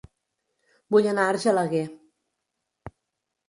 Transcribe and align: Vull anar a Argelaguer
Vull 0.95 1.11
anar 1.11 1.27
a 1.27 1.35
Argelaguer 1.35 1.85